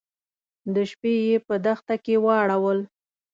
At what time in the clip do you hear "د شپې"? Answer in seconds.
0.73-1.13